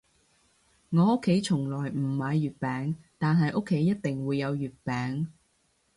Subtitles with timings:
[0.89, 5.27] 我屋企從來唔買月餅，但係屋企一定會有月餅